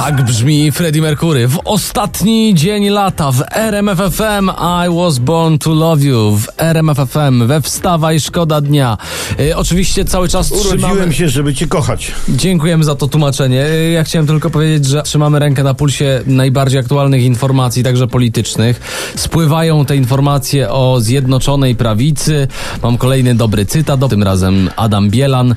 [0.00, 1.48] Tak brzmi Freddie Mercury.
[1.48, 4.50] W ostatni dzień lata w RMF FM
[4.86, 6.36] I was born to love you.
[6.36, 8.98] W RMF FM we Wstawaj Szkoda Dnia.
[9.40, 10.86] E, oczywiście cały czas trzymamy...
[10.86, 12.12] Urodziłem się, żeby cię kochać.
[12.28, 13.64] Dziękujemy za to tłumaczenie.
[13.64, 18.80] E, Ja chciałem tylko powiedzieć, że trzymamy rękę na pulsie najbardziej aktualnych informacji, także politycznych.
[19.16, 22.48] Spływają te informacje o Zjednoczonej Prawicy.
[22.82, 25.54] Mam kolejny dobry cytat, tym razem Adam Bielan.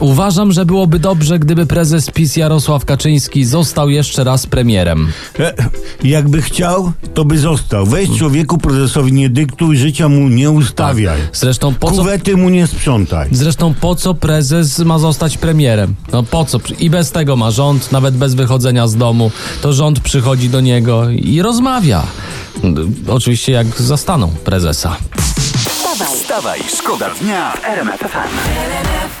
[0.00, 5.12] Uważam, że byłoby dobrze, gdyby prezes PiS Jarosław Kaczyński został jeszcze raz premierem.
[5.38, 5.54] E,
[6.04, 7.86] jakby chciał, to by został.
[7.86, 11.20] Weź człowieku prezesowi nie dyktuj, życia mu nie ustawiaj.
[11.32, 11.96] Zresztą po co...
[11.96, 13.28] Kuwety mu nie sprzątaj.
[13.32, 15.94] Zresztą po co prezes ma zostać premierem?
[16.12, 16.58] No po co?
[16.78, 19.30] I bez tego ma rząd, nawet bez wychodzenia z domu.
[19.62, 22.02] To rząd przychodzi do niego i rozmawia.
[23.08, 24.96] Oczywiście jak zastaną prezesa.
[25.68, 29.14] Wstawaj, Wstawaj, szkoda dnia w RMF FM.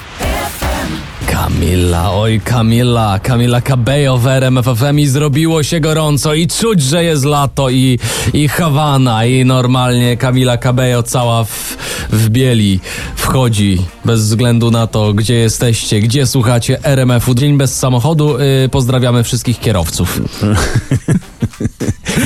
[1.34, 7.04] Kamila, oj Kamila, Kamila Cabello w RMF FM i zrobiło się gorąco i czuć, że
[7.04, 7.98] jest lato i,
[8.32, 11.76] i Hawana i normalnie Kamila Cabello cała w,
[12.10, 12.80] w bieli
[13.16, 17.34] wchodzi bez względu na to, gdzie jesteście, gdzie słuchacie RMF-u.
[17.34, 20.20] Dzień bez samochodu, yy, pozdrawiamy wszystkich kierowców.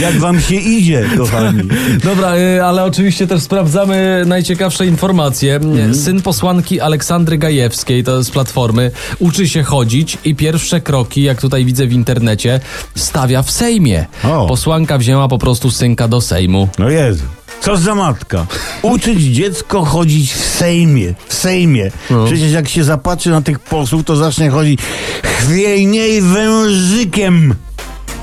[0.01, 1.63] Jak wam się idzie, kochani?
[2.05, 5.61] Dobra, y, ale oczywiście też sprawdzamy najciekawsze informacje.
[5.93, 11.65] Syn posłanki Aleksandry Gajewskiej, to z Platformy, uczy się chodzić i pierwsze kroki, jak tutaj
[11.65, 12.61] widzę w internecie,
[12.95, 14.07] stawia w Sejmie.
[14.25, 14.47] O.
[14.47, 16.69] Posłanka wzięła po prostu synka do Sejmu.
[16.79, 17.25] No Jezu.
[17.61, 18.47] Co za matka?
[18.83, 21.15] Uczyć dziecko chodzić w Sejmie.
[21.29, 21.91] W Sejmie.
[22.11, 22.25] No.
[22.27, 24.81] Przecież jak się zapatrzy na tych posłów, to zacznie chodzić
[25.23, 27.55] chwiejniej wężykiem.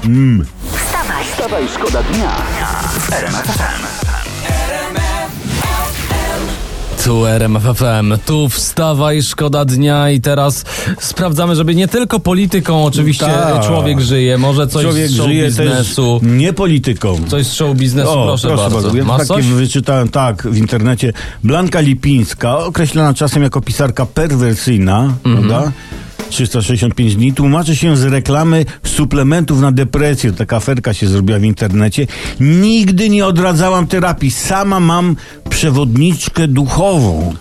[0.06, 0.46] Mm.
[1.46, 2.30] Wstawaj, Wstawaj, szkoda dnia
[3.00, 3.84] w RMF FM.
[7.04, 10.66] Tu RMF FM, tu wstawaj, szkoda dnia i teraz
[11.00, 13.66] sprawdzamy, żeby nie tylko polityką oczywiście Tak.
[13.66, 16.20] człowiek żyje, może coś Człowiek z show żyje biznesu.
[16.22, 17.18] też nie polityką.
[17.28, 18.96] Coś z show biznesu, O, proszę, bardzo.
[18.98, 19.46] Ja Ma takie coś?
[19.46, 21.14] wyczytałem tak w internecie.
[21.44, 25.48] Blanka Lipińska, określana czasem jako pisarka perwersyjna, Mhm.
[25.48, 25.72] prawda?
[26.30, 30.34] 365 dni tłumaczy się z reklamy suplementów na depresję.
[30.34, 32.08] Taka aferka się zrobiła w internecie.
[32.40, 34.32] Nigdy nie odradzałam terapii.
[34.32, 35.16] Sama mam
[35.50, 37.34] przewodniczkę duchową.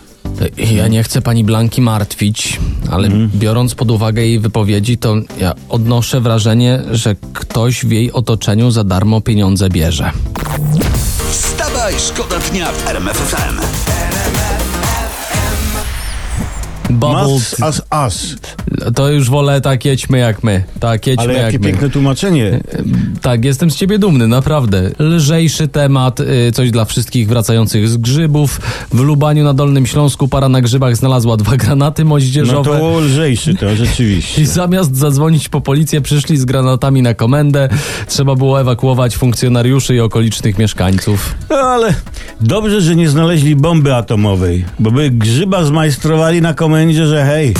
[0.74, 6.20] Ja nie chcę pani Blanki martwić, ale biorąc pod uwagę jej wypowiedzi, to ja odnoszę
[6.20, 10.10] wrażenie, że ktoś w jej otoczeniu za darmo pieniądze bierze.
[11.30, 13.60] Wstawaj, szkoda dnia w RMF FM.
[16.90, 18.36] Bubble, Mas as as.
[18.94, 20.64] To już wolę tak jedźmy jak my.
[20.80, 21.64] Tak, jedźmy Ale jak jakie my.
[21.64, 22.60] piękne tłumaczenie.
[23.22, 24.90] Tak, jestem z ciebie dumny, naprawdę.
[24.98, 28.60] Lżejszy temat, y, coś dla wszystkich wracających z grzybów.
[28.92, 32.78] W Lubaniu na Dolnym Śląsku para na grzybach znalazła dwa granaty No moździerzowe.
[32.78, 34.40] to lżejszy to, rzeczywiście.
[34.42, 37.68] I zamiast zadzwonić po policję, przyszli z granatami na komendę.
[38.08, 41.34] Trzeba było ewakuować funkcjonariuszy i okolicznych mieszkańców.
[41.50, 41.94] No ale
[42.40, 47.54] dobrze, że nie znaleźli bomby atomowej, bo by grzyba zmajstrowali na komendzie, że hej,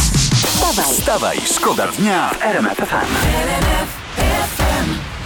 [1.14, 2.78] wstawaj, szkoda dnia w RMF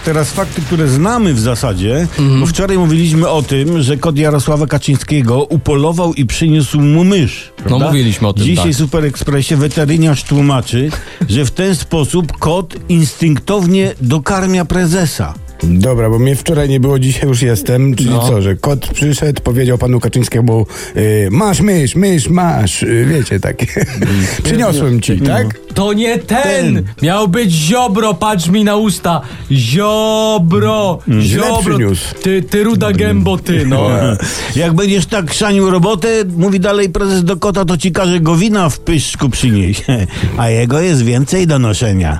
[0.05, 2.39] teraz fakty, które znamy w zasadzie, Mhm.
[2.39, 7.51] bo wczoraj mówiliśmy o tym, że kot Jarosława Kaczyńskiego upolował i przyniósł mu mysz.
[7.57, 7.85] prawda?
[7.85, 8.73] mówiliśmy o tym, Dzisiaj tak.
[8.73, 10.89] w Super Expressie weteryniarz tłumaczy,
[11.29, 15.33] że w ten sposób kot instynktownie dokarmia prezesa.
[15.63, 17.95] Dobra, bo mnie wczoraj nie było, dzisiaj już jestem.
[17.95, 18.27] Czyli No.
[18.27, 20.65] co, że kot przyszedł, powiedział panu Kaczyńskiemu
[20.97, 22.83] y, masz mysz, mysz, masz.
[22.83, 23.65] Y, wiecie, takie.
[24.43, 25.59] Przyniosłem ci, tak?
[25.73, 26.43] To nie ten!
[26.43, 26.83] Ten.
[27.01, 29.21] Miał być ziobro, patrz mi na usta.
[29.51, 30.99] Ziobro!
[31.21, 31.61] Źle Ziobro!
[31.61, 32.15] przyniósł.
[32.15, 33.89] Ty, ty ruda gębo, ty, no.
[34.55, 38.69] Jak będziesz tak szanił robotę, mówi dalej prezes do kota, to ci każe go wina
[38.69, 39.83] w pyszczku przynieść.
[40.37, 42.19] A jego jest więcej do noszenia.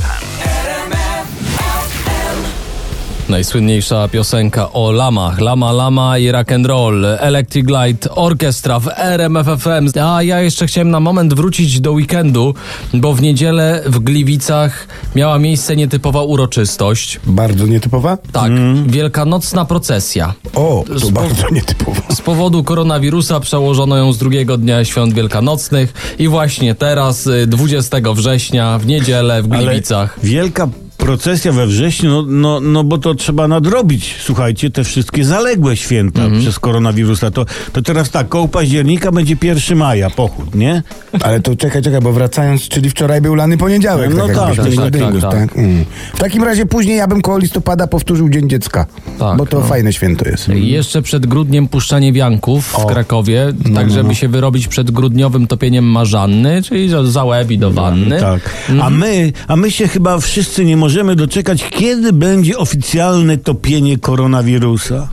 [3.31, 5.39] Najsłynniejsza piosenka o lamach.
[5.39, 7.05] Lama, lama i rock and roll.
[7.05, 9.99] Electric Light Orchestra w RMF FM.
[10.03, 12.53] A ja jeszcze chciałem na moment wrócić do weekendu,
[12.93, 17.19] bo w niedzielę w Gliwicach miała miejsce nietypowa uroczystość.
[17.25, 18.17] Bardzo nietypowa?
[18.31, 18.51] Tak,
[18.87, 20.33] wielkanocna procesja.
[20.55, 22.01] O, to Spo- bardzo nietypowo.
[22.09, 28.13] Z powodu koronawirusa przełożono ją z drugiego dnia świąt wielkanocnych i właśnie teraz, y, 20
[28.13, 30.19] września, w niedzielę w Ale Gliwicach.
[30.23, 30.67] wielka
[31.05, 36.21] procesja we wrześniu, no, no, no bo to trzeba nadrobić, słuchajcie, te wszystkie zaległe święta
[36.23, 36.41] Mhm.
[36.41, 37.31] przez koronawirusa.
[37.31, 40.83] To, to teraz tak, koło października będzie 1 maja, pochód, nie?
[41.21, 44.13] Ale to czekaj, czekaj, bo wracając, czyli wczoraj był lany poniedziałek.
[44.15, 45.57] No tak, tak, tak, z Dyngus, tak, tak.
[45.57, 45.85] Mm.
[46.13, 48.85] W takim razie później ja bym koło listopada powtórzył Dzień Dziecka,
[49.19, 49.65] Tak, bo to no.
[49.65, 50.49] fajne święto jest.
[50.49, 55.47] I Jeszcze przed grudniem puszczanie wianków w Krakowie, No, tak żeby się wyrobić przed grudniowym
[55.47, 58.19] topieniem marzanny, czyli za- za łeb i do wanny.
[58.19, 58.41] Tak.
[58.81, 65.09] A my, a my się chyba wszyscy nie możemy doczekać, kiedy będzie oficjalne topienie koronawirusa.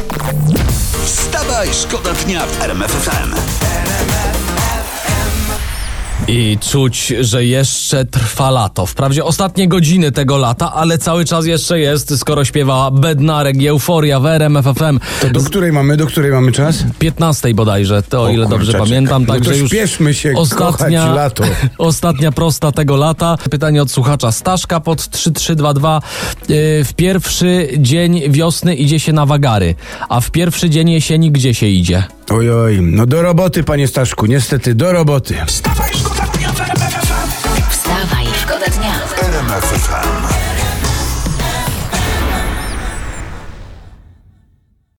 [1.04, 3.34] Wstawaj, szkoda dnia w RMF FM.
[6.28, 8.86] I czuć, że jeszcze trwa lato.
[8.86, 14.20] Wprawdzie ostatnie godziny tego lata, ale cały czas jeszcze jest, skoro śpiewa Bednarek i Euforia
[14.20, 14.98] w RMF FM.
[15.20, 16.84] To do której mamy, do której mamy czas?
[16.98, 19.24] 15 bodajże, to o ile kurczę, dobrze pamiętam.
[19.26, 21.44] No Także to już śpieszmy się ostatnia, lato.
[21.78, 23.36] ostatnia prosta tego lata.
[23.50, 26.00] Pytanie od słuchacza Staszka pod 3322.
[26.48, 29.74] Yy, W pierwszy dzień wiosny idzie się na wagary,
[30.08, 32.04] a w pierwszy dzień jesieni gdzie się idzie?
[32.30, 35.34] Oj, oj, no do roboty, panie Staszku, niestety, do roboty.
[35.46, 35.90] Wstawaj,